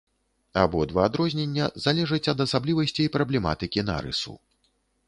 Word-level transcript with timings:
Абодва 0.61 1.03
адрознення 1.09 1.65
залежаць 1.85 2.23
ад 2.35 2.43
асаблівасцей 2.47 3.07
праблематыкі 3.19 3.89
нарысу. 3.93 4.33